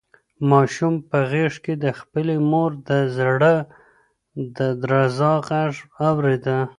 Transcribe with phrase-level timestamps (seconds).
[0.51, 3.53] ماشوم په غېږ کې د خپلې مور د زړه
[4.57, 5.73] د درزا غږ
[6.09, 6.57] اورېده.